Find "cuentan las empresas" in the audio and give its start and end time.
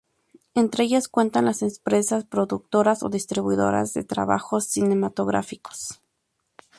1.07-2.25